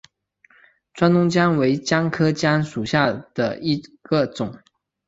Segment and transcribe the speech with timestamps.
[0.95, 4.57] 川东姜为姜科姜属下的一个种。